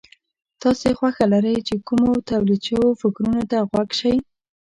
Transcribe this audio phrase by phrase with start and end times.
[0.61, 4.15] تاسې خوښه لرئ چې کومو توليد شوو فکرونو ته غوږ شئ.